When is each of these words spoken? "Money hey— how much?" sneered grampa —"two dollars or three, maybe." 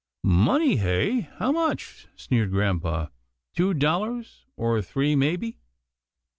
"Money 0.47 0.77
hey— 0.77 1.19
how 1.37 1.51
much?" 1.51 2.07
sneered 2.15 2.49
grampa 2.49 3.11
—"two 3.55 3.71
dollars 3.75 4.47
or 4.57 4.81
three, 4.81 5.15
maybe." 5.15 5.59